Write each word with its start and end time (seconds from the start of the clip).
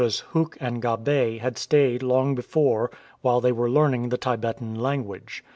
Hue 0.33 0.49
and 0.59 0.81
Gabet 0.81 1.41
had 1.41 1.59
stayed 1.59 2.01
long 2.01 2.33
before 2.33 2.89
while 3.21 3.39
they 3.39 3.51
were 3.51 3.69
learning 3.69 4.09
the 4.09 4.17
Tibetan 4.17 4.73
language. 4.73 5.43